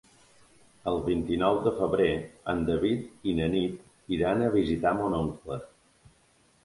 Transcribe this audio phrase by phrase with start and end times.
[0.91, 2.07] El vint-i-nou de febrer
[2.53, 5.61] en David i na Nit iran a visitar mon oncle.